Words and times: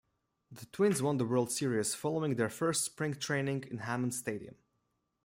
The 0.51 0.65
Twins 0.65 0.99
won 1.03 1.17
the 1.17 1.25
World 1.25 1.51
Series 1.51 1.93
following 1.93 2.33
their 2.33 2.49
first 2.49 2.83
Spring 2.83 3.13
Training 3.13 3.65
in 3.69 3.77
Hammond 3.77 4.15
Stadium. 4.15 4.55